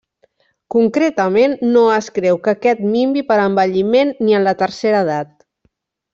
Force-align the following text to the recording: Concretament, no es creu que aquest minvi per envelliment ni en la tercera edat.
Concretament, 0.75 1.53
no 1.75 1.83
es 1.97 2.07
creu 2.15 2.39
que 2.47 2.55
aquest 2.57 2.81
minvi 2.95 3.23
per 3.29 3.37
envelliment 3.43 4.15
ni 4.25 4.39
en 4.41 4.49
la 4.49 4.55
tercera 4.65 5.05
edat. 5.07 5.31